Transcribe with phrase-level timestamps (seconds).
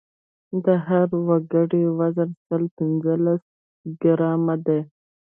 [0.65, 3.41] د هرې ګردې وزن سل پنځوس
[4.01, 4.79] ګرامه دی.